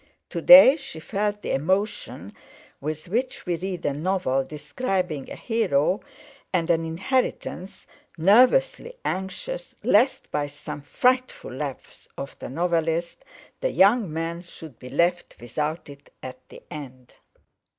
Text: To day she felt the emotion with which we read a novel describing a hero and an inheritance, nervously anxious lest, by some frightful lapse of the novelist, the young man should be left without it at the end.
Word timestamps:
To 0.31 0.41
day 0.41 0.77
she 0.77 0.99
felt 0.99 1.43
the 1.43 1.51
emotion 1.51 2.33
with 2.79 3.07
which 3.07 3.45
we 3.45 3.55
read 3.55 3.85
a 3.85 3.93
novel 3.93 4.43
describing 4.43 5.29
a 5.29 5.35
hero 5.35 5.99
and 6.51 6.71
an 6.71 6.83
inheritance, 6.83 7.85
nervously 8.17 8.95
anxious 9.05 9.75
lest, 9.83 10.31
by 10.31 10.47
some 10.47 10.81
frightful 10.81 11.53
lapse 11.53 12.09
of 12.17 12.35
the 12.39 12.49
novelist, 12.49 13.23
the 13.59 13.69
young 13.69 14.11
man 14.11 14.41
should 14.41 14.79
be 14.79 14.89
left 14.89 15.35
without 15.39 15.87
it 15.87 16.11
at 16.23 16.49
the 16.49 16.63
end. 16.71 17.13